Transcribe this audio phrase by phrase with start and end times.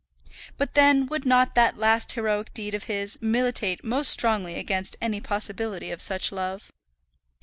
[0.57, 5.21] But then would not that last heroic deed of his militate most strongly against any
[5.21, 6.71] possibility of such love!